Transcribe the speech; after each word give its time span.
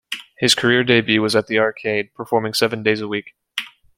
His 0.39 0.55
career 0.55 0.83
debut 0.83 1.21
was 1.21 1.35
at 1.35 1.45
the 1.45 1.59
Arcade, 1.59 2.15
performing 2.15 2.55
seven 2.55 2.81
days 2.81 3.01
a 3.01 3.07
week. 3.07 3.35